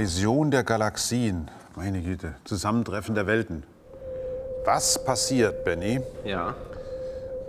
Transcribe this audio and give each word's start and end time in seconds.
Kollision 0.00 0.50
der 0.50 0.64
Galaxien. 0.64 1.50
Meine 1.76 2.00
Güte, 2.00 2.34
Zusammentreffen 2.46 3.14
der 3.14 3.26
Welten. 3.26 3.64
Was 4.64 5.04
passiert, 5.04 5.62
Benny, 5.62 6.00
Ja. 6.24 6.54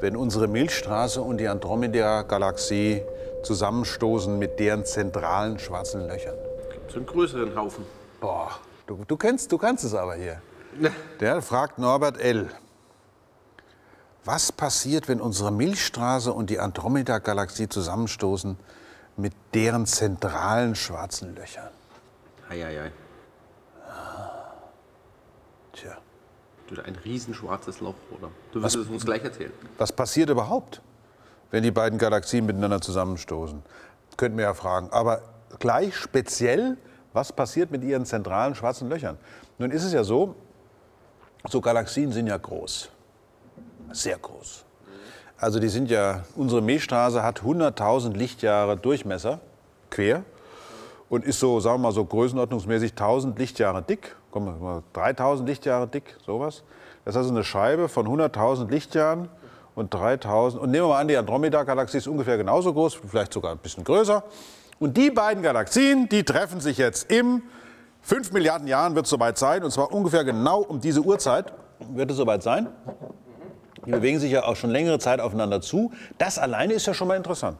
wenn 0.02 0.18
unsere 0.18 0.50
Milchstraße 0.50 1.22
und 1.22 1.38
die 1.38 1.48
Andromeda-Galaxie 1.48 3.04
zusammenstoßen 3.44 4.38
mit 4.38 4.60
deren 4.60 4.84
zentralen 4.84 5.60
schwarzen 5.60 6.06
Löchern? 6.10 6.36
So 6.90 6.98
einen 6.98 7.06
größeren 7.06 7.56
Haufen. 7.56 7.86
Boah, 8.20 8.52
du, 8.86 9.00
du, 9.08 9.16
kennst, 9.16 9.50
du 9.54 9.58
kannst 9.58 9.86
es 9.86 9.96
aber 9.96 10.16
hier. 10.16 10.42
Der 11.22 11.42
fragt 11.42 11.80
Norbert 11.80 12.20
L. 12.20 12.50
Was 14.26 14.52
passiert, 14.52 15.08
wenn 15.08 15.22
unsere 15.22 15.54
Milchstraße 15.54 16.34
und 16.34 16.50
die 16.50 16.60
Andromeda-Galaxie 16.60 17.70
zusammenstoßen 17.70 18.58
mit 19.16 19.32
deren 19.54 19.86
zentralen 19.86 20.76
schwarzen 20.76 21.34
Löchern? 21.34 21.70
Eieiei. 22.52 22.92
Tja. 25.72 25.98
Du, 26.68 26.82
ein 26.82 26.98
riesenschwarzes 26.98 27.80
Loch, 27.80 27.96
oder? 28.12 28.30
Du 28.52 28.62
wirst 28.62 28.76
es 28.76 28.88
uns 28.90 29.06
gleich 29.06 29.24
erzählen. 29.24 29.54
Was 29.78 29.94
passiert 29.94 30.30
überhaupt, 30.30 30.82
wenn 31.52 31.64
die 31.64 31.72
beiden 31.72 31.98
Galaxien 31.98 32.46
miteinander 32.46 32.82
zusammenstoßen? 32.82 33.64
Könnten 34.18 34.38
wir 34.38 34.46
ja 34.46 34.54
fragen. 34.54 34.90
Aber 34.92 35.22
gleich 35.60 35.96
speziell, 35.96 36.78
was 37.14 37.32
passiert 37.32 37.72
mit 37.72 37.84
ihren 37.86 38.06
zentralen 38.06 38.54
schwarzen 38.54 38.90
Löchern? 38.90 39.18
Nun 39.58 39.72
ist 39.72 39.86
es 39.86 39.94
ja 39.94 40.04
so, 40.04 40.36
so 41.50 41.62
Galaxien 41.62 42.12
sind 42.12 42.28
ja 42.28 42.38
groß. 42.38 42.90
Sehr 43.94 44.18
groß. 44.18 44.66
Also 45.38 45.60
die 45.60 45.70
sind 45.70 45.90
ja, 45.90 46.26
unsere 46.36 46.62
Milchstraße 46.62 47.24
hat 47.24 47.42
100.000 47.42 48.14
Lichtjahre 48.14 48.76
Durchmesser, 48.76 49.40
quer. 49.90 50.24
Und 51.12 51.26
ist 51.26 51.42
so, 51.42 51.60
sagen 51.60 51.82
wir 51.82 51.90
mal, 51.90 51.92
so 51.92 52.06
größenordnungsmäßig 52.06 52.92
1000 52.92 53.38
Lichtjahre 53.38 53.82
dick. 53.82 54.16
Mal, 54.34 54.82
3000 54.94 55.46
Lichtjahre 55.50 55.86
dick, 55.86 56.16
sowas. 56.26 56.64
Das 57.04 57.16
ist 57.16 57.18
also 57.18 57.32
eine 57.32 57.44
Scheibe 57.44 57.90
von 57.90 58.08
100.000 58.08 58.70
Lichtjahren 58.70 59.28
und 59.76 59.94
3000. 59.94 60.64
Und 60.64 60.72
nehmen 60.72 60.86
wir 60.86 60.94
mal 60.94 61.02
an, 61.02 61.10
die 61.10 61.18
Andromeda-Galaxie 61.18 61.98
ist 61.98 62.08
ungefähr 62.08 62.38
genauso 62.38 62.74
groß, 62.74 62.98
vielleicht 63.06 63.34
sogar 63.34 63.52
ein 63.52 63.58
bisschen 63.58 63.84
größer. 63.84 64.24
Und 64.80 64.96
die 64.96 65.12
beiden 65.12 65.44
Galaxien, 65.44 66.08
die 66.08 66.24
treffen 66.24 66.62
sich 66.62 66.78
jetzt 66.78 67.12
im 67.12 67.42
5 68.04 68.32
Milliarden 68.32 68.70
Jahren 68.70 68.96
wird 68.96 69.04
es 69.04 69.10
soweit 69.10 69.38
sein. 69.38 69.66
Und 69.66 69.72
zwar 69.72 69.92
ungefähr 69.92 70.24
genau 70.24 70.62
um 70.62 70.80
diese 70.80 71.02
Uhrzeit 71.02 71.52
wird 71.94 72.10
es 72.10 72.16
soweit 72.16 72.42
sein. 72.42 72.70
Die 73.86 73.92
bewegen 73.92 74.22
sich 74.22 74.32
ja 74.32 74.46
auch 74.46 74.56
schon 74.56 74.70
längere 74.70 74.98
Zeit 74.98 75.20
aufeinander 75.20 75.60
zu. 75.60 75.92
Das 76.18 76.40
alleine 76.40 76.72
ist 76.72 76.86
ja 76.86 76.94
schon 76.94 77.10
mal 77.10 77.18
interessant, 77.18 77.58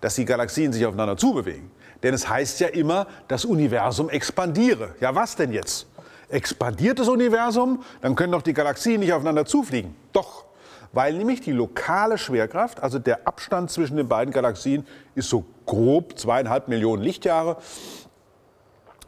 dass 0.00 0.16
die 0.16 0.24
Galaxien 0.24 0.72
sich 0.72 0.84
aufeinander 0.84 1.16
zubewegen. 1.16 1.70
Denn 2.02 2.14
es 2.14 2.28
heißt 2.28 2.60
ja 2.60 2.68
immer, 2.68 3.06
das 3.28 3.44
Universum 3.44 4.10
expandiere. 4.10 4.94
Ja, 5.00 5.14
was 5.14 5.36
denn 5.36 5.52
jetzt? 5.52 5.86
Expandiert 6.28 6.98
das 6.98 7.08
Universum, 7.08 7.82
dann 8.00 8.16
können 8.16 8.32
doch 8.32 8.42
die 8.42 8.54
Galaxien 8.54 9.00
nicht 9.00 9.12
aufeinander 9.12 9.44
zufliegen. 9.44 9.94
Doch, 10.12 10.44
weil 10.92 11.14
nämlich 11.14 11.40
die 11.40 11.52
lokale 11.52 12.18
Schwerkraft, 12.18 12.82
also 12.82 12.98
der 12.98 13.26
Abstand 13.26 13.70
zwischen 13.70 13.96
den 13.96 14.08
beiden 14.08 14.32
Galaxien, 14.32 14.86
ist 15.14 15.28
so 15.28 15.44
grob 15.66 16.18
zweieinhalb 16.18 16.68
Millionen 16.68 17.02
Lichtjahre. 17.02 17.56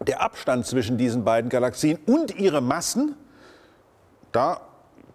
Der 0.06 0.20
Abstand 0.20 0.66
zwischen 0.66 0.98
diesen 0.98 1.24
beiden 1.24 1.48
Galaxien 1.48 1.98
und 2.06 2.38
ihre 2.38 2.60
Massen, 2.60 3.14
da 4.32 4.60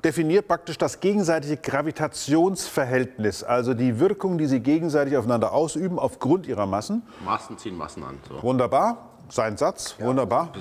definiert 0.04 0.48
praktisch 0.48 0.78
das 0.78 1.00
gegenseitige 1.00 1.58
Gravitationsverhältnis, 1.58 3.44
also 3.44 3.74
die 3.74 4.00
Wirkung, 4.00 4.38
die 4.38 4.48
sie 4.48 4.60
gegenseitig 4.60 5.18
aufeinander 5.18 5.54
ausüben 5.54 6.00
aufgrund 6.00 6.48
ihrer 6.48 6.66
Massen. 6.66 7.04
Massen 7.24 7.58
ziehen 7.58 7.78
Massen 7.78 8.04
an. 8.04 8.18
So. 8.28 8.42
Wunderbar, 8.42 9.10
sein 9.30 9.58
Satz, 9.58 9.96
wunderbar. 10.00 10.52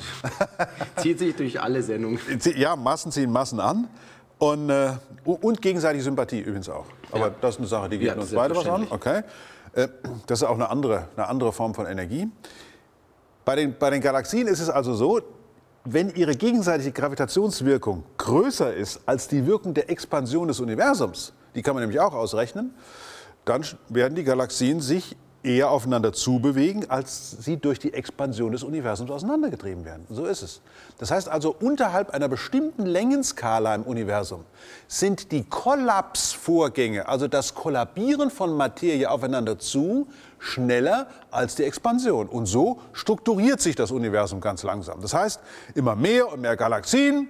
Zieht 0.96 1.18
sich 1.18 1.34
durch 1.36 1.60
alle 1.60 1.82
Sendungen. 1.82 2.18
Ja, 2.56 2.76
Massen 2.76 3.12
ziehen 3.12 3.30
Massen 3.32 3.60
an. 3.60 3.88
Und, 4.38 4.70
äh, 4.70 4.92
und 5.24 5.60
gegenseitige 5.60 6.02
Sympathie 6.02 6.40
übrigens 6.40 6.68
auch. 6.70 6.86
Aber 7.12 7.26
Ja. 7.26 7.34
das 7.42 7.56
ist 7.56 7.58
eine 7.58 7.66
Sache, 7.66 7.88
die 7.90 7.98
geht 7.98 8.08
Ja, 8.08 8.14
uns 8.14 8.32
beide 8.32 8.56
was 8.56 8.66
an. 8.66 8.86
Okay. 8.88 9.22
Äh, 9.74 9.88
das 10.26 10.40
ist 10.40 10.48
auch 10.48 10.54
eine 10.54 10.70
andere, 10.70 11.08
eine 11.14 11.28
andere 11.28 11.52
Form 11.52 11.74
von 11.74 11.84
Energie. 11.86 12.26
Bei 13.44 13.54
den, 13.56 13.76
bei 13.78 13.90
den 13.90 14.00
Galaxien 14.00 14.46
ist 14.46 14.60
es 14.60 14.70
also 14.70 14.94
so, 14.94 15.20
wenn 15.84 16.14
ihre 16.14 16.36
gegenseitige 16.36 16.92
Gravitationswirkung 16.92 18.04
größer 18.18 18.74
ist 18.74 19.00
als 19.06 19.28
die 19.28 19.46
Wirkung 19.46 19.74
der 19.74 19.90
Expansion 19.90 20.48
des 20.48 20.60
Universums, 20.60 21.32
die 21.54 21.62
kann 21.62 21.74
man 21.74 21.82
nämlich 21.82 22.00
auch 22.00 22.14
ausrechnen, 22.14 22.74
dann 23.44 23.64
werden 23.88 24.14
die 24.14 24.24
Galaxien 24.24 24.80
sich 24.80 25.16
eher 25.42 25.70
aufeinander 25.70 26.12
zubewegen, 26.12 26.90
als 26.90 27.30
sie 27.40 27.56
durch 27.56 27.78
die 27.78 27.94
Expansion 27.94 28.52
des 28.52 28.62
Universums 28.62 29.10
auseinandergetrieben 29.10 29.84
werden. 29.84 30.06
So 30.10 30.26
ist 30.26 30.42
es. 30.42 30.60
Das 30.98 31.10
heißt 31.10 31.28
also, 31.28 31.54
unterhalb 31.58 32.10
einer 32.10 32.28
bestimmten 32.28 32.84
Längenskala 32.84 33.74
im 33.74 33.82
Universum 33.84 34.44
sind 34.86 35.32
die 35.32 35.44
Kollapsvorgänge, 35.44 37.08
also 37.08 37.26
das 37.26 37.54
Kollabieren 37.54 38.30
von 38.30 38.54
Materie 38.54 39.10
aufeinander 39.10 39.58
zu, 39.58 40.08
schneller 40.38 41.06
als 41.30 41.54
die 41.54 41.64
Expansion. 41.64 42.28
Und 42.28 42.46
so 42.46 42.80
strukturiert 42.92 43.60
sich 43.60 43.76
das 43.76 43.90
Universum 43.90 44.40
ganz 44.40 44.62
langsam. 44.62 45.00
Das 45.00 45.14
heißt, 45.14 45.40
immer 45.74 45.96
mehr 45.96 46.30
und 46.32 46.40
mehr 46.42 46.56
Galaxien 46.56 47.28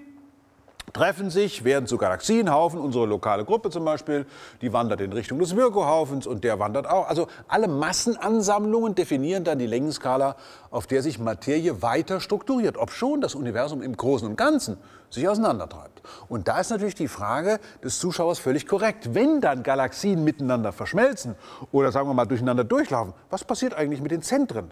treffen 0.92 1.30
sich, 1.30 1.64
werden 1.64 1.86
zu 1.86 1.98
Galaxienhaufen. 1.98 2.80
Unsere 2.80 3.06
lokale 3.06 3.44
Gruppe 3.44 3.70
zum 3.70 3.84
Beispiel, 3.84 4.26
die 4.60 4.72
wandert 4.72 5.00
in 5.00 5.12
Richtung 5.12 5.38
des 5.38 5.56
Virgo-Haufens 5.56 6.26
und 6.26 6.44
der 6.44 6.58
wandert 6.58 6.86
auch. 6.86 7.08
Also 7.08 7.28
alle 7.48 7.68
Massenansammlungen 7.68 8.94
definieren 8.94 9.44
dann 9.44 9.58
die 9.58 9.66
Längenskala, 9.66 10.36
auf 10.70 10.86
der 10.86 11.02
sich 11.02 11.18
Materie 11.18 11.82
weiter 11.82 12.20
strukturiert, 12.20 12.76
ob 12.76 12.90
schon 12.90 13.20
das 13.20 13.34
Universum 13.34 13.82
im 13.82 13.96
Großen 13.96 14.28
und 14.28 14.36
Ganzen 14.36 14.78
sich 15.10 15.28
auseinandertreibt. 15.28 16.02
Und 16.28 16.48
da 16.48 16.60
ist 16.60 16.70
natürlich 16.70 16.94
die 16.94 17.08
Frage 17.08 17.58
des 17.82 17.98
Zuschauers 17.98 18.38
völlig 18.38 18.66
korrekt. 18.66 19.14
Wenn 19.14 19.40
dann 19.40 19.62
Galaxien 19.62 20.24
miteinander 20.24 20.72
verschmelzen 20.72 21.34
oder 21.72 21.92
sagen 21.92 22.08
wir 22.08 22.14
mal 22.14 22.26
durcheinander 22.26 22.64
durchlaufen, 22.64 23.12
was 23.28 23.44
passiert 23.44 23.74
eigentlich 23.74 24.00
mit 24.00 24.12
den 24.12 24.22
Zentren? 24.22 24.70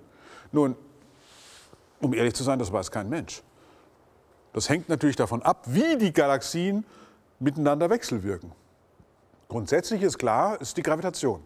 Nun, 0.53 0.77
um 2.01 2.15
ehrlich 2.15 2.35
zu 2.35 2.45
sein, 2.45 2.59
das 2.59 2.73
weiß 2.73 2.91
kein 2.91 3.09
Mensch. 3.09 3.43
Das 4.59 4.69
hängt 4.69 4.89
natürlich 4.89 5.15
davon 5.15 5.41
ab, 5.43 5.63
wie 5.67 5.97
die 5.99 6.13
Galaxien 6.13 6.85
miteinander 7.39 7.91
wechselwirken. 7.91 8.51
Grundsätzlich 9.47 10.03
ist 10.03 10.19
klar, 10.19 10.61
ist 10.61 10.77
die 10.77 10.83
Gravitation. 10.83 11.45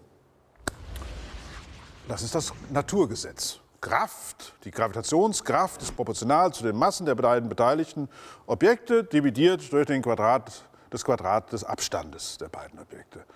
Das 2.08 2.22
ist 2.22 2.34
das 2.34 2.54
Naturgesetz. 2.70 3.60
Kraft, 3.82 4.54
die 4.64 4.70
Gravitationskraft 4.70 5.82
ist 5.82 5.94
proportional 5.94 6.54
zu 6.54 6.62
den 6.62 6.74
Massen 6.74 7.04
der 7.04 7.14
beiden 7.14 7.50
beteiligten 7.50 8.08
Objekte 8.46 9.04
dividiert 9.04 9.70
durch 9.70 9.84
den 9.84 10.00
Quadrat, 10.00 10.64
das 10.88 11.04
Quadrat 11.04 11.52
des 11.52 11.64
Abstandes 11.64 12.38
der 12.38 12.48
beiden 12.48 12.78
Objekte. 12.78 13.26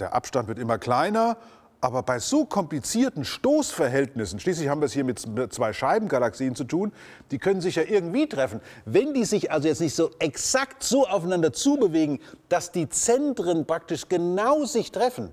Der 0.00 0.12
Abstand 0.12 0.48
wird 0.48 0.58
immer 0.58 0.78
kleiner, 0.78 1.36
aber 1.80 2.02
bei 2.02 2.18
so 2.18 2.44
komplizierten 2.44 3.24
Stoßverhältnissen, 3.24 4.38
schließlich 4.38 4.68
haben 4.68 4.80
wir 4.80 4.86
es 4.86 4.92
hier 4.92 5.04
mit 5.04 5.20
zwei 5.52 5.72
Scheibengalaxien 5.72 6.54
zu 6.54 6.64
tun, 6.64 6.92
die 7.30 7.38
können 7.38 7.60
sich 7.60 7.76
ja 7.76 7.82
irgendwie 7.82 8.28
treffen. 8.28 8.60
Wenn 8.84 9.14
die 9.14 9.24
sich 9.24 9.50
also 9.50 9.68
jetzt 9.68 9.80
nicht 9.80 9.94
so 9.94 10.10
exakt 10.18 10.82
so 10.82 11.06
aufeinander 11.06 11.52
zubewegen, 11.52 12.20
dass 12.48 12.72
die 12.72 12.88
Zentren 12.88 13.66
praktisch 13.66 14.08
genau 14.08 14.64
sich 14.64 14.92
treffen, 14.92 15.32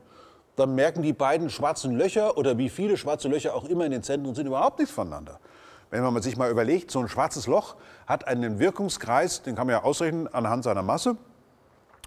dann 0.56 0.74
merken 0.74 1.02
die 1.02 1.13
beiden 1.13 1.50
schwarzen 1.50 1.96
Löcher 1.96 2.38
oder 2.38 2.58
wie 2.58 2.69
viele 2.69 2.97
schwarze 2.97 3.28
Löcher 3.28 3.53
auch 3.53 3.66
immer 3.66 3.85
in 3.85 3.91
den 3.91 4.03
Zentren 4.03 4.34
sind 4.34 4.47
überhaupt 4.47 4.79
nichts 4.79 4.94
voneinander. 4.94 5.40
Wenn 5.90 6.02
man 6.03 6.22
sich 6.22 6.35
mal 6.35 6.50
überlegt, 6.50 6.91
so 6.91 7.00
ein 7.00 7.08
schwarzes 7.08 7.47
Loch 7.47 7.76
hat 8.08 8.28
einen 8.28 8.59
Wirkungskreis, 8.59 9.41
den 9.43 9.55
kann 9.55 9.67
man 9.67 9.76
ja 9.76 9.84
ausrechnen 9.84 10.28
anhand 10.28 10.64
seiner 10.64 10.84
Masse. 10.84 11.16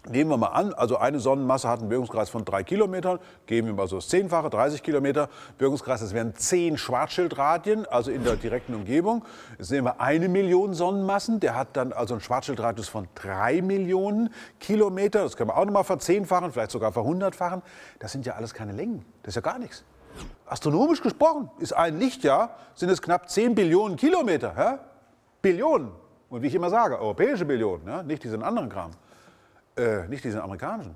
Nehmen 0.09 0.31
wir 0.31 0.39
mal 0.39 0.49
an, 0.49 0.73
also 0.73 0.97
eine 0.97 1.21
Sonnenmasse 1.21 1.69
hat 1.69 1.81
einen 1.81 1.91
Wirkungskreis 1.91 2.31
von 2.31 2.47
drei 2.47 2.63
Kilometern, 2.65 3.19
geben 3.45 3.67
wir 3.67 3.75
mal 3.75 3.87
so 3.87 3.97
das 3.97 4.09
Zehnfache, 4.09 4.49
30 4.49 4.83
Kilometer 4.83 5.29
Wirkungskreis, 5.59 6.01
das 6.01 6.15
wären 6.15 6.35
zehn 6.35 6.79
Schwarzschildradien, 6.79 7.85
also 7.85 8.11
in 8.11 8.25
der 8.25 8.37
direkten 8.37 8.75
Umgebung. 8.75 9.25
Jetzt 9.59 9.71
nehmen 9.71 9.87
wir 9.87 10.01
eine 10.01 10.29
Million 10.29 10.73
Sonnenmassen, 10.73 11.39
der 11.39 11.55
hat 11.55 11.77
dann 11.77 11.93
also 11.93 12.15
einen 12.15 12.23
Schwarzschildradius 12.23 12.89
von 12.89 13.09
drei 13.15 13.61
Millionen 13.61 14.33
Kilometer, 14.59 15.23
das 15.23 15.37
können 15.37 15.51
wir 15.51 15.57
auch 15.59 15.67
nochmal 15.67 15.85
verzehnfachen, 15.85 16.51
vielleicht 16.51 16.71
sogar 16.71 16.93
verhundertfachen. 16.93 17.61
Das 17.99 18.13
sind 18.13 18.25
ja 18.25 18.35
alles 18.35 18.55
keine 18.55 18.73
Längen, 18.73 19.05
das 19.23 19.33
ist 19.33 19.37
ja 19.37 19.43
gar 19.43 19.59
nichts. 19.59 19.85
Astronomisch 20.47 21.03
gesprochen 21.03 21.51
ist 21.59 21.73
ein 21.75 21.99
Lichtjahr, 21.99 22.57
sind 22.75 22.89
es 22.89 23.03
knapp 23.03 23.29
10 23.29 23.55
Billionen 23.55 23.97
Kilometer. 23.97 24.55
Ja? 24.57 24.79
Billionen. 25.43 25.91
Und 26.31 26.43
wie 26.43 26.47
ich 26.47 26.55
immer 26.55 26.71
sage, 26.71 26.99
europäische 26.99 27.45
Billionen, 27.45 27.87
ja? 27.87 28.03
nicht 28.03 28.25
diesen 28.25 28.43
anderen 28.43 28.71
Kram. 28.71 28.93
Äh, 29.77 30.09
nicht 30.09 30.25
diesen 30.25 30.41
amerikanischen. 30.41 30.95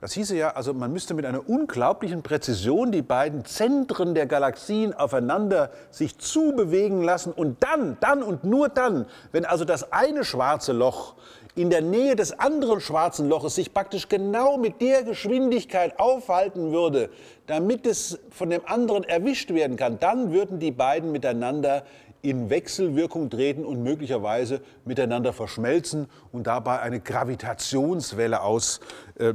Das 0.00 0.12
hieße 0.12 0.36
ja, 0.36 0.50
also 0.50 0.72
man 0.74 0.92
müsste 0.92 1.14
mit 1.14 1.26
einer 1.26 1.48
unglaublichen 1.48 2.22
Präzision 2.22 2.92
die 2.92 3.02
beiden 3.02 3.44
Zentren 3.44 4.14
der 4.14 4.26
Galaxien 4.26 4.94
aufeinander 4.94 5.72
sich 5.90 6.16
zubewegen 6.18 7.02
lassen 7.02 7.32
und 7.32 7.64
dann, 7.64 7.96
dann 7.98 8.22
und 8.22 8.44
nur 8.44 8.68
dann, 8.68 9.06
wenn 9.32 9.44
also 9.44 9.64
das 9.64 9.92
eine 9.92 10.24
schwarze 10.24 10.72
Loch 10.72 11.16
in 11.56 11.70
der 11.70 11.82
Nähe 11.82 12.14
des 12.14 12.38
anderen 12.38 12.80
schwarzen 12.80 13.28
Loches 13.28 13.56
sich 13.56 13.74
praktisch 13.74 14.08
genau 14.08 14.56
mit 14.56 14.80
der 14.80 15.02
Geschwindigkeit 15.02 15.98
aufhalten 15.98 16.70
würde, 16.70 17.10
damit 17.48 17.84
es 17.84 18.20
von 18.30 18.50
dem 18.50 18.62
anderen 18.66 19.02
erwischt 19.02 19.52
werden 19.52 19.76
kann, 19.76 19.98
dann 19.98 20.32
würden 20.32 20.60
die 20.60 20.70
beiden 20.70 21.10
miteinander 21.10 21.82
in 22.22 22.50
Wechselwirkung 22.50 23.30
treten 23.30 23.64
und 23.64 23.82
möglicherweise 23.82 24.60
miteinander 24.84 25.32
verschmelzen 25.32 26.08
und 26.32 26.46
dabei 26.46 26.80
eine 26.80 27.00
Gravitationswelle 27.00 28.42
aus, 28.42 28.80
äh, 29.16 29.34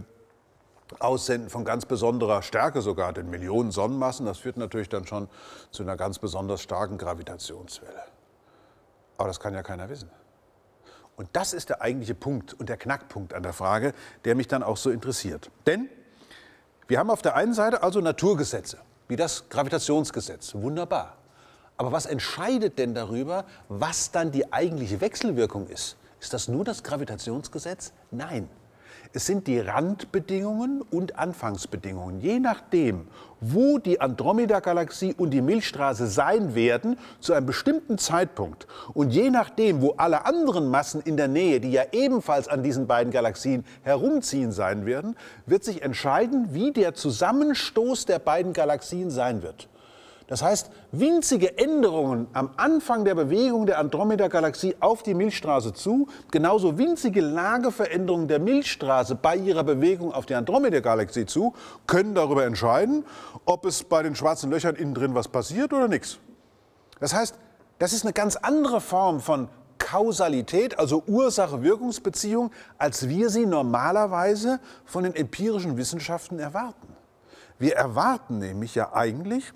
aussenden 0.99 1.49
von 1.49 1.65
ganz 1.65 1.85
besonderer 1.85 2.41
Stärke 2.41 2.81
sogar, 2.81 3.13
den 3.13 3.29
Millionen 3.29 3.71
Sonnenmassen. 3.71 4.25
Das 4.25 4.39
führt 4.39 4.57
natürlich 4.57 4.89
dann 4.89 5.07
schon 5.07 5.29
zu 5.71 5.83
einer 5.83 5.95
ganz 5.95 6.19
besonders 6.19 6.61
starken 6.61 6.97
Gravitationswelle. 6.97 8.03
Aber 9.17 9.27
das 9.27 9.39
kann 9.39 9.53
ja 9.53 9.63
keiner 9.63 9.89
wissen. 9.89 10.09
Und 11.15 11.29
das 11.33 11.53
ist 11.53 11.69
der 11.69 11.81
eigentliche 11.81 12.15
Punkt 12.15 12.53
und 12.53 12.69
der 12.69 12.77
Knackpunkt 12.77 13.33
an 13.33 13.43
der 13.43 13.53
Frage, 13.53 13.93
der 14.25 14.35
mich 14.35 14.47
dann 14.47 14.63
auch 14.63 14.77
so 14.77 14.89
interessiert. 14.89 15.51
Denn 15.67 15.87
wir 16.87 16.99
haben 16.99 17.09
auf 17.09 17.21
der 17.21 17.35
einen 17.35 17.53
Seite 17.53 17.83
also 17.83 18.01
Naturgesetze, 18.01 18.77
wie 19.07 19.15
das 19.15 19.47
Gravitationsgesetz. 19.49 20.55
Wunderbar. 20.55 21.17
Aber 21.77 21.91
was 21.91 22.05
entscheidet 22.05 22.77
denn 22.77 22.93
darüber, 22.93 23.45
was 23.67 24.11
dann 24.11 24.31
die 24.31 24.53
eigentliche 24.53 25.01
Wechselwirkung 25.01 25.67
ist? 25.67 25.97
Ist 26.19 26.33
das 26.33 26.47
nur 26.47 26.63
das 26.63 26.83
Gravitationsgesetz? 26.83 27.93
Nein. 28.11 28.47
Es 29.15 29.27
sind 29.27 29.45
die 29.45 29.59
Randbedingungen 29.59 30.81
und 30.81 31.19
Anfangsbedingungen. 31.19 32.19
Je 32.19 32.39
nachdem, 32.39 33.07
wo 33.41 33.77
die 33.77 34.01
Andromeda-Galaxie 34.01 35.13
und 35.15 35.29
die 35.29 35.41
Milchstraße 35.41 36.07
sein 36.07 36.55
werden, 36.55 36.97
zu 37.19 37.33
einem 37.33 37.45
bestimmten 37.45 37.99
Zeitpunkt, 37.99 38.65
und 38.95 39.11
je 39.11 39.29
nachdem, 39.29 39.81
wo 39.81 39.91
alle 39.97 40.25
anderen 40.25 40.67
Massen 40.67 40.99
in 41.01 41.15
der 41.15 41.27
Nähe, 41.27 41.59
die 41.59 41.71
ja 41.71 41.83
ebenfalls 41.91 42.47
an 42.47 42.63
diesen 42.63 42.87
beiden 42.87 43.13
Galaxien 43.13 43.65
herumziehen 43.83 44.51
sein 44.51 44.87
werden, 44.87 45.15
wird 45.45 45.63
sich 45.63 45.83
entscheiden, 45.83 46.55
wie 46.55 46.71
der 46.71 46.95
Zusammenstoß 46.95 48.05
der 48.05 48.17
beiden 48.17 48.53
Galaxien 48.53 49.11
sein 49.11 49.43
wird. 49.43 49.67
Das 50.27 50.41
heißt, 50.41 50.71
winzige 50.91 51.57
Änderungen 51.57 52.27
am 52.33 52.51
Anfang 52.55 53.03
der 53.03 53.13
Bewegung 53.13 53.65
der 53.65 53.79
Andromeda-Galaxie 53.79 54.75
auf 54.79 55.03
die 55.03 55.13
Milchstraße 55.13 55.73
zu, 55.73 56.07
genauso 56.31 56.77
winzige 56.77 57.21
Lageveränderungen 57.21 58.27
der 58.27 58.39
Milchstraße 58.39 59.15
bei 59.15 59.35
ihrer 59.35 59.63
Bewegung 59.63 60.13
auf 60.13 60.25
die 60.25 60.35
Andromeda-Galaxie 60.35 61.25
zu, 61.25 61.53
können 61.87 62.15
darüber 62.15 62.45
entscheiden, 62.45 63.05
ob 63.45 63.65
es 63.65 63.83
bei 63.83 64.01
den 64.01 64.15
schwarzen 64.15 64.49
Löchern 64.49 64.75
innen 64.75 64.93
drin 64.93 65.13
was 65.13 65.27
passiert 65.27 65.73
oder 65.73 65.87
nichts. 65.87 66.19
Das 66.99 67.13
heißt, 67.13 67.35
das 67.79 67.91
ist 67.91 68.05
eine 68.05 68.13
ganz 68.13 68.37
andere 68.37 68.79
Form 68.79 69.19
von 69.19 69.49
Kausalität, 69.77 70.79
also 70.79 71.03
Ursache-Wirkungsbeziehung, 71.05 72.51
als 72.77 73.09
wir 73.09 73.29
sie 73.29 73.45
normalerweise 73.45 74.61
von 74.85 75.03
den 75.03 75.13
empirischen 75.13 75.75
Wissenschaften 75.75 76.39
erwarten. 76.39 76.95
Wir 77.59 77.75
erwarten 77.75 78.39
nämlich 78.39 78.75
ja 78.75 78.93
eigentlich, 78.93 79.53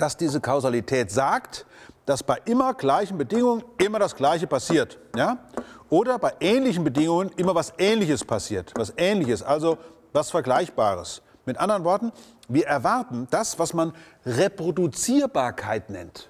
dass 0.00 0.16
diese 0.16 0.40
Kausalität 0.40 1.10
sagt, 1.10 1.66
dass 2.06 2.22
bei 2.22 2.38
immer 2.46 2.74
gleichen 2.74 3.18
Bedingungen 3.18 3.62
immer 3.78 3.98
das 3.98 4.16
Gleiche 4.16 4.46
passiert. 4.46 4.98
Ja? 5.14 5.38
Oder 5.90 6.18
bei 6.18 6.32
ähnlichen 6.40 6.84
Bedingungen 6.84 7.30
immer 7.36 7.54
was 7.54 7.74
Ähnliches 7.78 8.24
passiert. 8.24 8.72
Was 8.76 8.94
Ähnliches, 8.96 9.42
also 9.42 9.76
was 10.12 10.30
Vergleichbares. 10.30 11.22
Mit 11.44 11.58
anderen 11.58 11.84
Worten, 11.84 12.12
wir 12.48 12.66
erwarten 12.66 13.28
das, 13.30 13.58
was 13.58 13.74
man 13.74 13.92
Reproduzierbarkeit 14.24 15.90
nennt. 15.90 16.28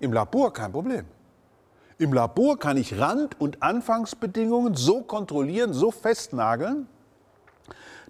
Im 0.00 0.12
Labor 0.12 0.52
kein 0.52 0.72
Problem. 0.72 1.06
Im 1.98 2.12
Labor 2.12 2.58
kann 2.58 2.76
ich 2.76 2.98
Rand- 2.98 3.40
und 3.40 3.62
Anfangsbedingungen 3.62 4.74
so 4.74 5.02
kontrollieren, 5.02 5.72
so 5.72 5.92
festnageln, 5.92 6.88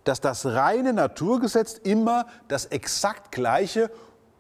dass 0.05 0.21
das 0.21 0.47
reine 0.47 0.93
Naturgesetz 0.93 1.75
immer 1.75 2.27
das 2.49 2.67
exakt 2.67 3.31
gleiche 3.31 3.91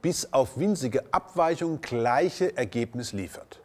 bis 0.05 0.35
auf 0.35 0.59
winzige 0.59 1.03
Abweichungen 1.13 1.81
gleiche 1.81 2.55
Ergebnis 2.59 3.15
liefert. 3.15 3.61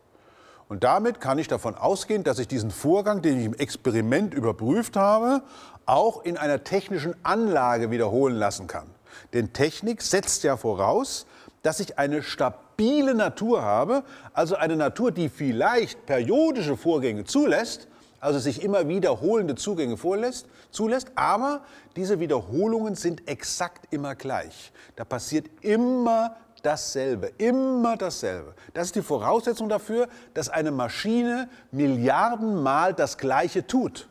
Und 0.69 0.85
damit 0.85 1.19
kann 1.19 1.37
ich 1.37 1.49
davon 1.49 1.75
ausgehen, 1.75 2.23
dass 2.23 2.39
ich 2.39 2.47
diesen 2.47 2.71
Vorgang, 2.71 3.21
den 3.21 3.39
ich 3.39 3.45
im 3.45 3.53
Experiment 3.55 4.33
überprüft 4.33 4.95
habe, 4.95 5.41
auch 5.85 6.23
in 6.23 6.37
einer 6.37 6.63
technischen 6.63 7.13
Anlage 7.23 7.91
wiederholen 7.91 8.37
lassen 8.37 8.67
kann. 8.67 8.87
Denn 9.33 9.51
Technik 9.51 10.01
setzt 10.01 10.43
ja 10.43 10.55
voraus, 10.55 11.25
dass 11.61 11.81
ich 11.81 11.99
eine 11.99 12.23
stabile 12.23 13.15
Natur 13.15 13.61
habe, 13.61 14.03
also 14.31 14.55
eine 14.55 14.77
Natur, 14.77 15.11
die 15.11 15.27
vielleicht 15.27 16.05
periodische 16.05 16.77
Vorgänge 16.77 17.25
zulässt, 17.25 17.89
also 18.19 18.39
sich 18.39 18.63
immer 18.63 18.87
wiederholende 18.87 19.55
Zugänge 19.55 19.97
vorlässt, 19.97 20.47
zulässt, 20.71 21.11
aber 21.15 21.61
diese 21.95 22.19
Wiederholungen 22.19 22.95
sind 22.95 23.27
exakt 23.27 23.91
immer 23.91 24.15
gleich. 24.15 24.71
Da 24.95 25.05
passiert 25.05 25.47
immer 25.61 26.35
dasselbe, 26.63 27.31
immer 27.37 27.97
dasselbe. 27.97 28.53
Das 28.73 28.87
ist 28.87 28.95
die 28.95 29.01
Voraussetzung 29.01 29.69
dafür, 29.69 30.07
dass 30.33 30.49
eine 30.49 30.71
Maschine 30.71 31.49
Milliardenmal 31.71 32.93
das 32.93 33.17
Gleiche 33.17 33.65
tut. 33.65 34.09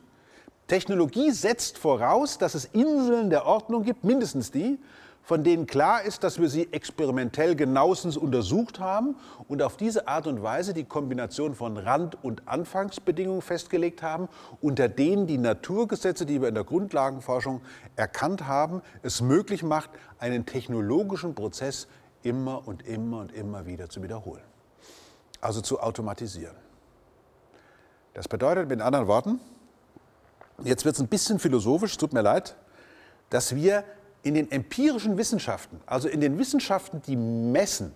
Technologie 0.67 1.31
setzt 1.31 1.77
voraus, 1.77 2.37
dass 2.37 2.53
es 2.53 2.65
Inseln 2.65 3.29
der 3.29 3.45
Ordnung 3.45 3.83
gibt, 3.83 4.03
mindestens 4.03 4.51
die, 4.51 4.79
von 5.29 5.43
denen 5.43 5.67
klar 5.67 6.01
ist, 6.01 6.23
dass 6.23 6.39
wir 6.39 6.49
sie 6.49 6.73
experimentell 6.73 7.55
genauestens 7.55 8.17
untersucht 8.17 8.79
haben 8.79 9.15
und 9.47 9.61
auf 9.61 9.77
diese 9.77 10.07
Art 10.07 10.25
und 10.25 10.41
Weise 10.41 10.73
die 10.73 10.85
Kombination 10.85 11.53
von 11.53 11.77
Rand- 11.77 12.17
und 12.23 12.47
Anfangsbedingungen 12.47 13.43
festgelegt 13.43 14.01
haben, 14.01 14.27
unter 14.59 14.89
denen 14.89 15.27
die 15.27 15.37
Naturgesetze, 15.37 16.25
die 16.25 16.41
wir 16.41 16.47
in 16.47 16.55
der 16.55 16.63
Grundlagenforschung 16.63 17.61
erkannt 17.95 18.47
haben, 18.47 18.81
es 19.03 19.21
möglich 19.21 19.61
macht, 19.61 19.91
einen 20.17 20.47
technologischen 20.47 21.35
Prozess 21.35 21.87
immer 22.23 22.67
und 22.67 22.87
immer 22.87 23.19
und 23.19 23.31
immer 23.31 23.67
wieder 23.67 23.87
zu 23.87 24.01
wiederholen. 24.01 24.41
Also 25.41 25.61
zu 25.61 25.79
automatisieren. 25.79 26.55
Das 28.15 28.27
bedeutet 28.27 28.67
mit 28.67 28.81
anderen 28.81 29.05
Worten, 29.05 29.39
jetzt 30.63 30.85
wird 30.85 30.95
es 30.95 31.01
ein 31.01 31.07
bisschen 31.07 31.37
philosophisch, 31.37 31.95
tut 31.97 32.13
mir 32.13 32.23
leid, 32.23 32.55
dass 33.29 33.53
wir 33.53 33.83
in 34.23 34.33
den 34.33 34.51
empirischen 34.51 35.17
Wissenschaften, 35.17 35.79
also 35.85 36.07
in 36.07 36.21
den 36.21 36.37
Wissenschaften, 36.37 37.01
die 37.07 37.15
messen, 37.15 37.93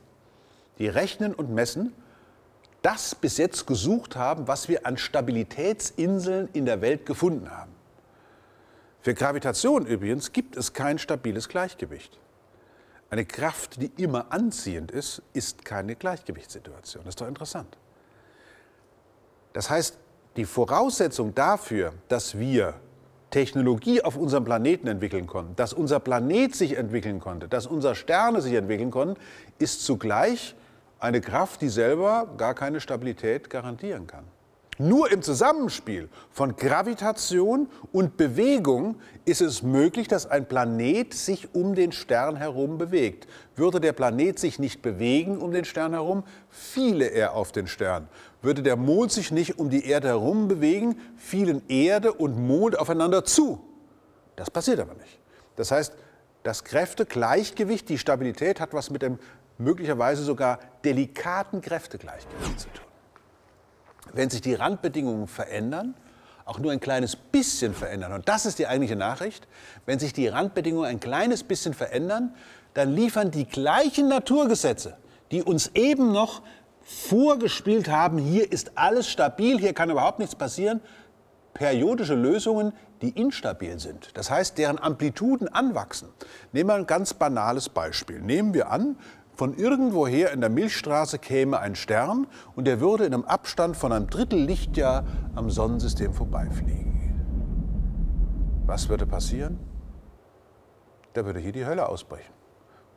die 0.80 0.88
rechnen 0.88 1.34
und 1.34 1.54
messen, 1.54 1.94
das 2.82 3.16
bis 3.16 3.38
jetzt 3.38 3.66
gesucht 3.66 4.16
haben, 4.16 4.48
was 4.48 4.68
wir 4.68 4.86
an 4.86 4.98
Stabilitätsinseln 4.98 6.50
in 6.54 6.66
der 6.66 6.82
Welt 6.82 7.06
gefunden 7.06 7.50
haben. 7.52 7.72
Für 9.02 9.14
Gravitation 9.14 9.86
übrigens 9.86 10.32
gibt 10.32 10.56
es 10.56 10.74
kein 10.74 10.98
stabiles 10.98 11.50
Gleichgewicht. 11.50 12.20
Eine 13.10 13.26
Kraft, 13.26 13.82
die 13.82 13.92
immer 14.02 14.32
anziehend 14.32 14.92
ist, 14.92 15.22
ist 15.34 15.66
keine 15.66 15.96
Gleichgewichtssituation. 15.96 17.04
Das 17.04 17.12
ist 17.12 17.22
doch 17.22 17.28
interessant. 17.28 17.78
Das 19.54 19.70
heißt, 19.70 19.98
die 20.36 20.46
Voraussetzung 20.46 21.36
dafür, 21.36 21.94
dass 22.08 22.38
wir 22.38 22.74
Technologie 23.34 24.04
auf 24.04 24.16
unserem 24.16 24.46
Planeten 24.46 24.86
entwickeln 24.86 25.26
konnten, 25.26 25.56
dass 25.56 25.74
unser 25.74 26.00
Planet 26.00 26.56
sich 26.56 26.78
entwickeln 26.78 27.20
konnte, 27.20 27.48
dass 27.48 27.66
unsere 27.66 27.96
Sterne 27.96 28.44
sich 28.44 28.54
entwickeln 28.54 28.92
konnten, 28.92 29.20
ist 29.58 29.84
zugleich 29.84 30.54
eine 31.00 31.20
Kraft, 31.20 31.62
die 31.62 31.70
selber 31.70 32.28
gar 32.38 32.54
keine 32.54 32.80
Stabilität 32.80 33.50
garantieren 33.50 34.06
kann. 34.06 34.26
Nur 34.78 35.12
im 35.12 35.24
Zusammenspiel 35.24 36.10
von 36.32 36.56
Gravitation 36.56 37.68
und 37.92 38.18
Bewegung 38.18 38.98
ist 39.26 39.42
es 39.42 39.64
möglich, 39.64 40.08
dass 40.08 40.26
ein 40.30 40.48
Planet 40.48 41.14
sich 41.14 41.56
um 41.56 41.74
den 41.74 41.92
Stern 41.92 42.36
herum 42.36 42.78
bewegt. 42.78 43.28
Würde 43.56 43.80
der 43.80 43.94
Planet 43.94 44.38
sich 44.38 44.60
nicht 44.60 44.84
bewegen 44.84 45.38
um 45.38 45.52
den 45.52 45.66
Stern 45.66 45.94
herum, 45.94 46.24
fiele 46.50 47.06
er 47.06 47.34
auf 47.34 47.52
den 47.52 47.66
Stern. 47.66 48.08
Würde 48.44 48.62
der 48.62 48.76
Mond 48.76 49.12
sich 49.12 49.32
nicht 49.32 49.58
um 49.58 49.72
die 49.72 49.88
Erde 49.88 50.10
herum 50.10 50.48
bewegen, 50.48 51.00
fielen 51.18 51.68
Erde 51.68 52.14
und 52.14 52.38
Mond 52.38 52.78
aufeinander 52.78 53.26
zu. 53.26 53.60
Das 54.36 54.52
passiert 54.52 54.80
aber 54.80 54.94
nicht. 54.94 55.20
Das 55.56 55.72
heißt, 55.72 55.94
das 56.44 56.64
Kräftegleichgewicht, 56.64 57.90
die 57.90 57.98
Stabilität 57.98 58.60
hat 58.60 58.74
was 58.74 58.92
mit 58.92 59.02
dem 59.02 59.18
möglicherweise 59.58 60.24
sogar 60.24 60.60
delikaten 60.84 61.62
Kräftegleichgewicht 61.62 62.60
zu 62.60 62.68
tun 62.70 62.84
wenn 64.14 64.30
sich 64.30 64.42
die 64.42 64.54
Randbedingungen 64.54 65.28
verändern, 65.28 65.96
auch 66.46 66.60
nur 66.60 66.72
ein 66.72 66.80
kleines 66.80 67.16
bisschen 67.16 67.74
verändern, 67.74 68.14
und 68.14 68.28
das 68.28 68.46
ist 68.46 68.60
die 68.60 68.68
eigentliche 68.68 68.96
Nachricht, 68.96 69.48
wenn 69.86 70.00
sich 70.00 70.14
die 70.14 70.28
Randbedingungen 70.28 70.90
ein 70.90 71.00
kleines 71.00 71.44
bisschen 71.44 71.74
verändern, 71.74 72.36
dann 72.74 72.94
liefern 72.94 73.32
die 73.32 73.46
gleichen 73.46 74.08
Naturgesetze, 74.08 74.98
die 75.32 75.42
uns 75.42 75.72
eben 75.74 76.12
noch 76.12 76.42
vorgespielt 76.84 77.90
haben, 77.90 78.18
hier 78.18 78.52
ist 78.52 78.74
alles 78.76 79.10
stabil, 79.10 79.60
hier 79.60 79.74
kann 79.74 79.90
überhaupt 79.90 80.20
nichts 80.20 80.36
passieren, 80.36 80.82
periodische 81.54 82.16
Lösungen, 82.16 82.74
die 83.02 83.10
instabil 83.10 83.80
sind. 83.80 84.18
Das 84.18 84.30
heißt, 84.30 84.58
deren 84.58 84.80
Amplituden 84.80 85.48
anwachsen. 85.48 86.10
Nehmen 86.52 86.70
wir 86.70 86.76
ein 86.76 86.88
ganz 86.88 87.14
banales 87.14 87.70
Beispiel. 87.70 88.22
Nehmen 88.22 88.54
wir 88.54 88.72
an, 88.72 88.98
von 89.36 89.56
irgendwoher 89.56 90.32
in 90.32 90.42
der 90.42 90.50
Milchstraße 90.50 91.18
käme 91.20 91.60
ein 91.60 91.76
Stern 91.76 92.28
und 92.56 92.68
er 92.68 92.80
würde 92.80 93.06
in 93.06 93.14
einem 93.14 93.26
Abstand 93.26 93.76
von 93.76 93.92
einem 93.92 94.08
Drittel 94.08 94.40
Lichtjahr 94.40 95.06
am 95.36 95.50
Sonnensystem 95.50 96.14
vorbeifliegen. 96.14 96.94
Was 98.66 98.90
würde 98.90 99.06
passieren? 99.06 99.60
Da 101.14 101.26
würde 101.26 101.40
hier 101.40 101.52
die 101.52 101.66
Hölle 101.66 101.90
ausbrechen. 101.90 102.32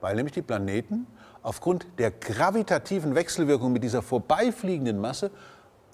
Weil 0.00 0.14
nämlich 0.14 0.34
die 0.34 0.42
Planeten 0.42 1.06
aufgrund 1.46 1.86
der 1.98 2.10
gravitativen 2.10 3.14
Wechselwirkung 3.14 3.72
mit 3.72 3.84
dieser 3.84 4.02
vorbeifliegenden 4.02 5.00
Masse 5.00 5.30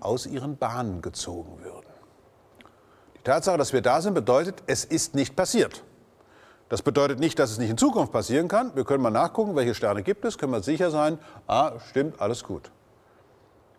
aus 0.00 0.24
ihren 0.24 0.56
Bahnen 0.56 1.02
gezogen 1.02 1.62
würden. 1.62 1.92
Die 3.18 3.22
Tatsache, 3.22 3.58
dass 3.58 3.74
wir 3.74 3.82
da 3.82 4.00
sind, 4.00 4.14
bedeutet, 4.14 4.62
es 4.66 4.86
ist 4.86 5.14
nicht 5.14 5.36
passiert. 5.36 5.84
Das 6.70 6.80
bedeutet 6.80 7.20
nicht, 7.20 7.38
dass 7.38 7.50
es 7.50 7.58
nicht 7.58 7.68
in 7.68 7.76
Zukunft 7.76 8.12
passieren 8.12 8.48
kann. 8.48 8.74
Wir 8.74 8.84
können 8.84 9.02
mal 9.02 9.10
nachgucken, 9.10 9.54
welche 9.54 9.74
Sterne 9.74 10.02
gibt 10.02 10.24
es, 10.24 10.38
können 10.38 10.52
wir 10.52 10.62
sicher 10.62 10.90
sein, 10.90 11.18
ah, 11.46 11.72
stimmt, 11.90 12.18
alles 12.18 12.44
gut. 12.44 12.70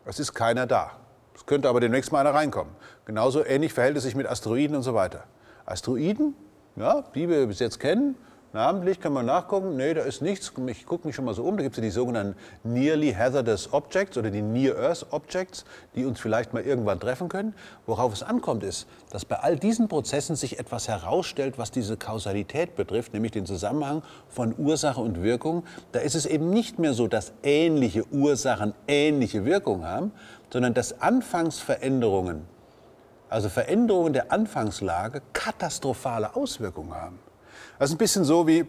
Es 0.05 0.19
ist 0.19 0.35
keiner 0.35 0.67
da. 0.67 0.91
Es 1.33 1.47
könnte 1.47 1.69
aber 1.69 1.79
demnächst 1.79 2.11
mal 2.11 2.19
einer 2.19 2.35
reinkommen. 2.35 2.75
Genauso 3.05 3.43
ähnlich 3.43 3.73
verhält 3.73 3.97
es 3.97 4.03
sich 4.03 4.13
mit 4.13 4.27
Asteroiden 4.27 4.75
und 4.75 4.83
so 4.83 4.93
weiter. 4.93 5.23
Asteroiden, 5.65 6.35
ja, 6.75 7.03
die 7.15 7.27
wir 7.27 7.47
bis 7.47 7.57
jetzt 7.57 7.79
kennen, 7.79 8.15
Namentlich 8.55 8.99
kann 8.99 9.13
man 9.13 9.25
nachgucken, 9.25 9.77
nee, 9.77 9.95
da 9.95 10.01
ist 10.01 10.21
nichts. 10.21 10.53
Ich 10.67 10.85
gucke 10.85 11.07
mich 11.07 11.15
schon 11.15 11.25
mal 11.25 11.33
so 11.33 11.43
um. 11.43 11.57
Da 11.57 11.63
gibt 11.63 11.73
es 11.73 11.77
ja 11.77 11.81
die 11.81 11.89
sogenannten 11.89 12.35
Nearly 12.63 13.11
Hazardous 13.11 13.73
Objects 13.73 14.15
oder 14.15 14.29
die 14.29 14.43
Near 14.43 14.77
Earth 14.77 15.07
Objects, 15.09 15.65
die 15.95 16.05
uns 16.05 16.19
vielleicht 16.19 16.53
mal 16.53 16.61
irgendwann 16.61 16.99
treffen 16.99 17.29
können. 17.29 17.55
Worauf 17.87 18.13
es 18.13 18.21
ankommt, 18.21 18.61
ist, 18.61 18.85
dass 19.09 19.25
bei 19.25 19.37
all 19.37 19.57
diesen 19.57 19.87
Prozessen 19.87 20.35
sich 20.35 20.59
etwas 20.59 20.87
herausstellt, 20.87 21.57
was 21.57 21.71
diese 21.71 21.97
Kausalität 21.97 22.75
betrifft, 22.75 23.13
nämlich 23.13 23.31
den 23.31 23.47
Zusammenhang 23.47 24.03
von 24.29 24.53
Ursache 24.55 25.01
und 25.01 25.23
Wirkung. 25.23 25.63
Da 25.91 26.01
ist 26.01 26.13
es 26.13 26.27
eben 26.27 26.51
nicht 26.51 26.77
mehr 26.77 26.93
so, 26.93 27.07
dass 27.07 27.33
ähnliche 27.41 28.05
Ursachen 28.11 28.75
ähnliche 28.87 29.45
Wirkung 29.45 29.83
haben, 29.83 30.11
sondern 30.51 30.75
dass 30.75 31.01
Anfangsveränderungen, 31.01 32.43
also 33.29 33.49
Veränderungen 33.49 34.13
der 34.13 34.31
Anfangslage, 34.31 35.23
katastrophale 35.33 36.35
Auswirkungen 36.35 36.93
haben. 36.93 37.17
Das 37.83 37.89
ist 37.89 37.95
ein 37.95 37.97
bisschen 37.97 38.23
so 38.23 38.47
wie, 38.47 38.65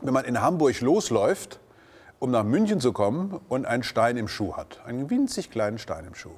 wenn 0.00 0.14
man 0.14 0.24
in 0.24 0.40
Hamburg 0.40 0.80
losläuft, 0.80 1.58
um 2.20 2.30
nach 2.30 2.44
München 2.44 2.78
zu 2.78 2.92
kommen 2.92 3.40
und 3.48 3.66
einen 3.66 3.82
Stein 3.82 4.16
im 4.16 4.28
Schuh 4.28 4.54
hat. 4.54 4.78
Einen 4.86 5.10
winzig 5.10 5.50
kleinen 5.50 5.78
Stein 5.78 6.04
im 6.04 6.14
Schuh. 6.14 6.30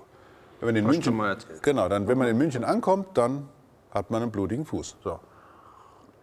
Wenn 0.60 0.68
man 0.68 0.76
in 0.76 0.86
Hast 0.86 0.92
München, 0.92 1.14
mal 1.14 1.28
erzählt. 1.32 1.62
genau, 1.62 1.90
dann, 1.90 2.08
wenn 2.08 2.16
man 2.16 2.28
in 2.28 2.38
München 2.38 2.64
ankommt, 2.64 3.08
dann 3.18 3.50
hat 3.90 4.10
man 4.10 4.22
einen 4.22 4.30
blutigen 4.32 4.64
Fuß. 4.64 4.96
So. 5.04 5.20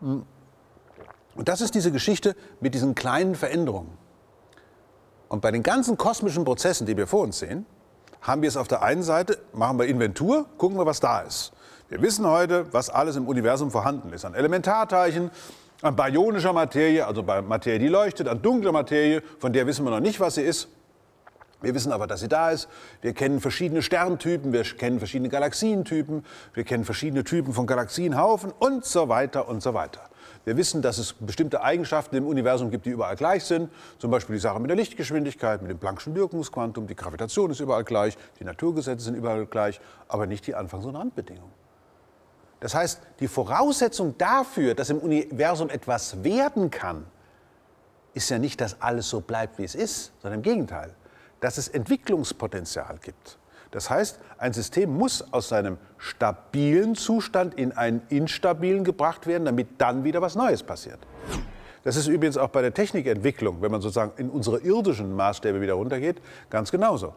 Und 0.01 0.25
das 1.35 1.61
ist 1.61 1.75
diese 1.75 1.91
Geschichte 1.91 2.35
mit 2.59 2.73
diesen 2.73 2.95
kleinen 2.95 3.35
Veränderungen. 3.35 3.99
Und 5.27 5.43
bei 5.43 5.51
den 5.51 5.61
ganzen 5.61 5.95
kosmischen 5.95 6.43
Prozessen, 6.43 6.87
die 6.87 6.97
wir 6.97 7.05
vor 7.05 7.21
uns 7.21 7.37
sehen, 7.37 7.67
haben 8.23 8.41
wir 8.41 8.49
es 8.49 8.57
auf 8.57 8.67
der 8.67 8.81
einen 8.81 9.03
Seite, 9.03 9.37
machen 9.53 9.77
wir 9.77 9.85
Inventur, 9.85 10.47
gucken 10.57 10.79
wir, 10.79 10.87
was 10.87 11.01
da 11.01 11.19
ist. 11.19 11.53
Wir 11.87 12.01
wissen 12.01 12.25
heute, 12.25 12.65
was 12.73 12.89
alles 12.89 13.15
im 13.15 13.27
Universum 13.27 13.69
vorhanden 13.69 14.11
ist. 14.11 14.25
An 14.25 14.33
Elementarteilchen, 14.33 15.29
an 15.81 15.95
baryonischer 15.95 16.53
Materie, 16.53 17.05
also 17.05 17.23
bei 17.23 17.41
Materie, 17.41 17.79
die 17.79 17.87
leuchtet, 17.87 18.27
an 18.27 18.41
dunkler 18.41 18.71
Materie, 18.71 19.21
von 19.39 19.53
der 19.53 19.67
wissen 19.67 19.85
wir 19.85 19.91
noch 19.91 19.99
nicht, 19.99 20.19
was 20.19 20.35
sie 20.35 20.41
ist. 20.41 20.69
Wir 21.61 21.73
wissen 21.73 21.91
aber, 21.91 22.05
dass 22.05 22.19
sie 22.19 22.27
da 22.27 22.51
ist. 22.51 22.67
Wir 23.01 23.13
kennen 23.13 23.41
verschiedene 23.41 23.81
Sterntypen, 23.81 24.53
wir 24.53 24.63
kennen 24.63 24.99
verschiedene 24.99 25.29
Galaxientypen, 25.29 26.23
wir 26.53 26.63
kennen 26.63 26.85
verschiedene 26.85 27.23
Typen 27.23 27.53
von 27.53 27.65
Galaxienhaufen 27.65 28.51
und 28.59 28.85
so 28.85 29.09
weiter 29.09 29.47
und 29.47 29.63
so 29.63 29.73
weiter. 29.73 30.01
Wir 30.45 30.55
wissen, 30.55 30.81
dass 30.81 30.97
es 30.97 31.13
bestimmte 31.13 31.63
Eigenschaften 31.63 32.15
im 32.15 32.27
Universum 32.27 32.69
gibt, 32.69 32.85
die 32.85 32.91
überall 32.91 33.15
gleich 33.15 33.43
sind. 33.43 33.69
Zum 33.97 34.11
Beispiel 34.11 34.35
die 34.35 34.39
Sache 34.39 34.59
mit 34.59 34.69
der 34.69 34.77
Lichtgeschwindigkeit, 34.77 35.61
mit 35.61 35.71
dem 35.71 35.79
Planck'schen 35.79 36.15
Wirkungsquantum. 36.15 36.87
Die 36.87 36.95
Gravitation 36.95 37.51
ist 37.51 37.59
überall 37.59 37.83
gleich, 37.83 38.17
die 38.39 38.43
Naturgesetze 38.43 39.03
sind 39.03 39.15
überall 39.15 39.45
gleich, 39.45 39.81
aber 40.07 40.27
nicht 40.27 40.45
die 40.47 40.55
Anfangs- 40.55 40.85
und 40.85 40.95
Randbedingungen. 40.95 41.66
Das 42.59 42.73
heißt, 42.73 43.01
die 43.19 43.27
Voraussetzung 43.27 44.17
dafür, 44.17 44.73
dass 44.73 44.89
im 44.89 44.97
Universum 44.99 45.69
etwas 45.69 46.23
werden 46.23 46.71
kann, 46.71 47.05
ist 48.13 48.29
ja 48.29 48.39
nicht, 48.39 48.59
dass 48.61 48.81
alles 48.81 49.09
so 49.09 49.21
bleibt, 49.21 49.59
wie 49.59 49.63
es 49.63 49.75
ist, 49.75 50.11
sondern 50.21 50.39
im 50.39 50.43
Gegenteil, 50.43 50.95
dass 51.39 51.57
es 51.57 51.67
Entwicklungspotenzial 51.67 52.97
gibt. 53.01 53.37
Das 53.71 53.89
heißt, 53.89 54.19
ein 54.37 54.53
System 54.53 54.97
muss 54.97 55.33
aus 55.33 55.49
seinem 55.49 55.77
stabilen 55.97 56.95
Zustand 56.95 57.53
in 57.55 57.73
einen 57.73 58.01
instabilen 58.09 58.83
gebracht 58.83 59.27
werden, 59.27 59.45
damit 59.45 59.67
dann 59.77 60.03
wieder 60.03 60.21
was 60.21 60.35
Neues 60.35 60.63
passiert. 60.63 60.99
Das 61.83 61.95
ist 61.95 62.07
übrigens 62.07 62.37
auch 62.37 62.49
bei 62.49 62.61
der 62.61 62.73
Technikentwicklung, 62.73 63.61
wenn 63.61 63.71
man 63.71 63.81
sozusagen 63.81 64.13
in 64.17 64.29
unsere 64.29 64.59
irdischen 64.59 65.15
Maßstäbe 65.15 65.61
wieder 65.61 65.73
runtergeht, 65.73 66.21
ganz 66.49 66.71
genauso. 66.71 67.13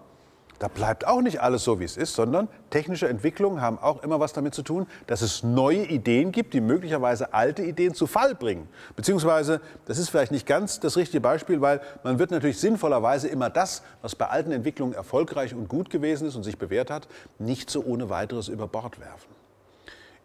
Da 0.60 0.68
bleibt 0.68 1.06
auch 1.06 1.22
nicht 1.22 1.40
alles 1.40 1.64
so, 1.64 1.80
wie 1.80 1.84
es 1.84 1.96
ist, 1.96 2.12
sondern 2.12 2.46
technische 2.68 3.08
Entwicklungen 3.08 3.62
haben 3.62 3.78
auch 3.78 4.02
immer 4.02 4.20
was 4.20 4.34
damit 4.34 4.54
zu 4.54 4.62
tun, 4.62 4.86
dass 5.06 5.22
es 5.22 5.42
neue 5.42 5.86
Ideen 5.86 6.32
gibt, 6.32 6.52
die 6.52 6.60
möglicherweise 6.60 7.32
alte 7.32 7.62
Ideen 7.62 7.94
zu 7.94 8.06
Fall 8.06 8.34
bringen. 8.34 8.68
Beziehungsweise, 8.94 9.62
das 9.86 9.96
ist 9.96 10.10
vielleicht 10.10 10.32
nicht 10.32 10.46
ganz 10.46 10.78
das 10.78 10.98
richtige 10.98 11.22
Beispiel, 11.22 11.62
weil 11.62 11.80
man 12.04 12.18
wird 12.18 12.30
natürlich 12.30 12.60
sinnvollerweise 12.60 13.28
immer 13.28 13.48
das, 13.48 13.82
was 14.02 14.14
bei 14.14 14.26
alten 14.26 14.52
Entwicklungen 14.52 14.92
erfolgreich 14.92 15.54
und 15.54 15.66
gut 15.70 15.88
gewesen 15.88 16.28
ist 16.28 16.36
und 16.36 16.42
sich 16.42 16.58
bewährt 16.58 16.90
hat, 16.90 17.08
nicht 17.38 17.70
so 17.70 17.82
ohne 17.82 18.10
weiteres 18.10 18.48
über 18.48 18.68
Bord 18.68 19.00
werfen. 19.00 19.30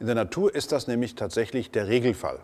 In 0.02 0.08
der 0.08 0.16
Natur 0.16 0.54
ist 0.54 0.74
das 0.74 0.88
nämlich 0.88 1.16
tatsächlich 1.16 1.72
der 1.72 1.88
Regelfall 1.88 2.40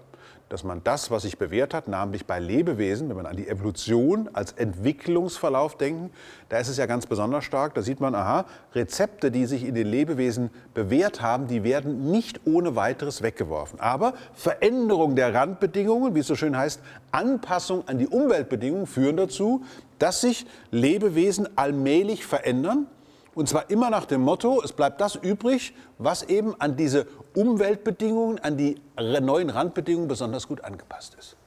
dass 0.52 0.66
man 0.66 0.84
das, 0.84 1.10
was 1.10 1.22
sich 1.22 1.38
bewährt 1.38 1.74
hat, 1.74 1.88
namentlich 1.88 2.26
bei 2.26 2.38
Lebewesen, 2.38 3.08
wenn 3.08 3.16
man 3.16 3.26
an 3.26 3.38
die 3.38 3.48
Evolution 3.48 4.30
als 4.34 4.52
Entwicklungsverlauf 4.52 5.78
denken, 5.78 6.12
da 6.50 6.58
ist 6.58 6.68
es 6.68 6.76
ja 6.76 6.88
ganz 6.88 7.06
besonders 7.06 7.46
stark. 7.46 7.74
Da 7.74 7.82
sieht 7.82 8.02
man, 8.02 8.14
aha, 8.16 8.46
Rezepte, 8.76 9.32
die 9.32 9.46
sich 9.46 9.66
in 9.66 9.76
den 9.76 9.88
Lebewesen 9.88 10.50
bewährt 10.74 11.22
haben, 11.22 11.48
die 11.48 11.64
werden 11.64 12.12
nicht 12.12 12.42
ohne 12.46 12.76
weiteres 12.76 13.22
weggeworfen. 13.22 13.80
Aber 13.80 14.14
Veränderung 14.34 15.16
der 15.16 15.34
Randbedingungen, 15.34 16.16
wie 16.16 16.20
es 16.20 16.28
so 16.28 16.36
schön 16.36 16.58
heißt, 16.58 16.82
Anpassung 17.12 17.88
an 17.88 17.98
die 17.98 18.08
Umweltbedingungen 18.08 18.88
führen 18.88 19.16
dazu, 19.16 19.64
dass 20.00 20.20
sich 20.20 20.46
Lebewesen 20.70 21.48
allmählich 21.58 22.26
verändern 22.26 22.88
und 23.34 23.48
zwar 23.48 23.70
immer 23.70 23.90
nach 23.90 24.06
dem 24.06 24.22
Motto, 24.22 24.62
es 24.64 24.74
bleibt 24.74 25.00
das 25.00 25.16
übrig, 25.16 25.74
was 25.98 26.24
eben 26.24 26.60
an 26.60 26.76
diese 26.76 27.08
Umweltbedingungen, 27.34 28.40
an 28.40 28.58
die 28.58 28.82
neuen 28.98 29.50
Randbedingungen 29.50 30.08
besonders 30.08 30.48
gut 30.48 30.64
angepasst 30.64 31.16
ist. 31.18 31.38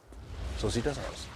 So 0.59 0.71
sieht 0.71 0.87
das 0.87 0.97
aus. 0.99 1.26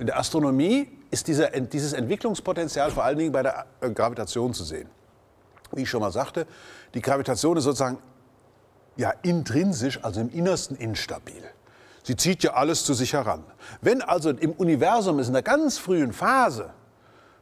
In 0.00 0.06
der 0.06 0.18
Astronomie 0.18 0.88
ist 1.10 1.28
dieser, 1.28 1.50
dieses 1.50 1.92
Entwicklungspotenzial 1.92 2.90
vor 2.90 3.04
allen 3.04 3.18
Dingen 3.18 3.32
bei 3.32 3.42
der 3.42 3.66
äh, 3.80 3.90
Gravitation 3.90 4.54
zu 4.54 4.64
sehen. 4.64 4.88
Wie 5.72 5.82
ich 5.82 5.90
schon 5.90 6.00
mal 6.00 6.12
sagte, 6.12 6.46
die 6.94 7.00
Gravitation 7.00 7.56
ist 7.56 7.64
sozusagen 7.64 7.98
ja, 8.96 9.12
intrinsisch, 9.22 10.02
also 10.02 10.20
im 10.20 10.30
Innersten 10.30 10.76
instabil. 10.76 11.42
Sie 12.02 12.16
zieht 12.16 12.42
ja 12.42 12.54
alles 12.54 12.84
zu 12.84 12.94
sich 12.94 13.12
heran. 13.12 13.44
Wenn 13.80 14.02
also 14.02 14.30
im 14.30 14.52
Universum 14.52 15.18
es 15.18 15.28
in 15.28 15.34
der 15.34 15.42
ganz 15.42 15.78
frühen 15.78 16.12
Phase 16.12 16.70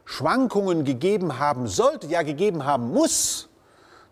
Schwankungen 0.09 0.85
gegeben 0.85 1.37
haben 1.37 1.67
sollte, 1.67 2.07
ja 2.07 2.23
gegeben 2.23 2.63
haben 2.63 2.93
muss, 2.93 3.49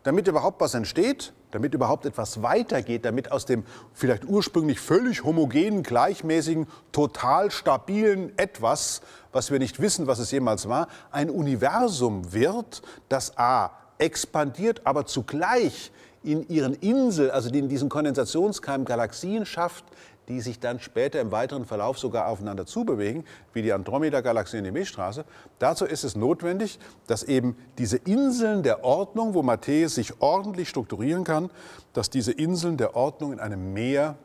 damit 0.04 0.28
überhaupt 0.28 0.60
was 0.60 0.74
entsteht, 0.74 1.32
damit 1.52 1.74
überhaupt 1.74 2.06
etwas 2.06 2.44
weitergeht, 2.44 3.06
damit 3.06 3.32
aus 3.32 3.46
dem 3.46 3.64
vielleicht 3.94 4.26
ursprünglich 4.26 4.78
völlig 4.78 5.24
homogenen, 5.24 5.84
gleichmäßigen, 5.84 6.68
total 6.92 7.50
stabilen 7.50 8.38
etwas, 8.38 9.00
was 9.32 9.52
wir 9.52 9.60
nicht 9.60 9.80
wissen, 9.80 10.06
was 10.06 10.20
es 10.20 10.32
jemals 10.32 10.68
war, 10.68 10.90
ein 11.12 11.30
Universum 11.30 12.34
wird, 12.34 12.82
das 13.08 13.38
a 13.38 13.72
expandiert, 13.98 14.82
aber 14.84 15.06
zugleich 15.06 15.94
in 16.24 16.46
ihren 16.50 16.74
Insel, 16.74 17.32
also 17.32 17.50
in 17.50 17.70
diesen 17.70 17.88
Kondensationskeim 17.88 18.84
Galaxien 18.84 19.46
schafft, 19.46 19.86
die 20.28 20.42
sich 20.42 20.60
dann 20.60 20.80
später 20.80 21.22
im 21.22 21.32
weiteren 21.32 21.66
Verlauf 21.66 22.00
sogar 22.00 22.28
aufeinander 22.28 22.66
zubewegen, 22.66 23.26
wie 23.54 23.62
die 23.62 23.74
Andromeda-Galaxie 23.74 24.58
und 24.58 24.64
die 24.64 24.72
Milchstraße. 24.72 25.26
Dazu 25.60 25.86
ist 25.86 26.04
es 26.04 26.16
notwendig, 26.16 26.80
dass 27.08 27.24
eben 27.24 27.58
diese 27.78 27.98
Inseln 27.98 28.64
der 28.64 28.84
Ordnung, 28.84 29.34
wo 29.34 29.44
Materie 29.44 29.90
sich 29.90 30.22
ordentlich 30.22 30.70
strukturieren 30.70 31.24
kann, 31.24 31.50
dass 31.94 32.10
diese 32.10 32.32
Inseln 32.32 32.78
der 32.78 32.96
Ordnung 32.96 33.34
in 33.34 33.40
einem 33.40 33.74
Meer 33.74 34.18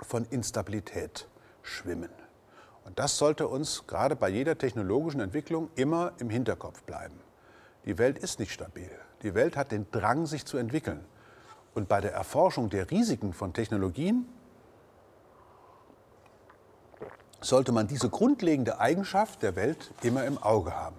von 0.00 0.26
Instabilität 0.30 1.28
schwimmen. 1.62 2.10
Und 2.84 2.98
das 2.98 3.16
sollte 3.18 3.46
uns 3.46 3.86
gerade 3.86 4.16
bei 4.16 4.28
jeder 4.28 4.58
technologischen 4.58 5.20
Entwicklung 5.20 5.70
immer 5.76 6.12
im 6.18 6.30
Hinterkopf 6.30 6.82
bleiben. 6.82 7.14
Die 7.84 7.98
Welt 7.98 8.18
ist 8.18 8.38
nicht 8.38 8.52
stabil. 8.52 8.90
Die 9.22 9.34
Welt 9.34 9.56
hat 9.56 9.72
den 9.72 9.86
Drang, 9.90 10.26
sich 10.26 10.44
zu 10.44 10.56
entwickeln. 10.56 11.04
Und 11.74 11.88
bei 11.88 12.00
der 12.00 12.12
Erforschung 12.12 12.68
der 12.70 12.90
Risiken 12.90 13.32
von 13.32 13.52
Technologien 13.52 14.26
sollte 17.42 17.72
man 17.72 17.86
diese 17.86 18.08
grundlegende 18.08 18.80
Eigenschaft 18.80 19.42
der 19.42 19.56
Welt 19.56 19.92
immer 20.02 20.24
im 20.24 20.38
Auge 20.38 20.74
haben. 20.74 20.96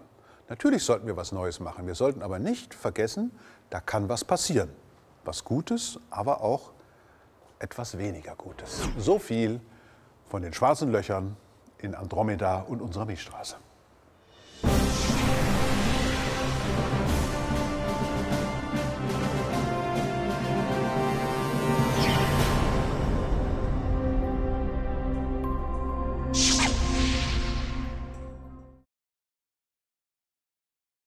Natürlich 0.49 0.83
sollten 0.83 1.07
wir 1.07 1.17
was 1.17 1.31
Neues 1.31 1.59
machen. 1.59 1.87
Wir 1.87 1.95
sollten 1.95 2.21
aber 2.21 2.39
nicht 2.39 2.73
vergessen, 2.73 3.31
da 3.69 3.79
kann 3.79 4.09
was 4.09 4.23
passieren. 4.23 4.69
Was 5.25 5.43
Gutes, 5.43 5.99
aber 6.09 6.41
auch 6.41 6.71
etwas 7.59 7.97
weniger 7.97 8.35
Gutes. 8.35 8.81
So 8.97 9.19
viel 9.19 9.61
von 10.29 10.41
den 10.41 10.53
schwarzen 10.53 10.91
Löchern 10.91 11.37
in 11.77 11.95
Andromeda 11.95 12.61
und 12.61 12.81
unserer 12.81 13.05
Milchstraße. 13.05 13.55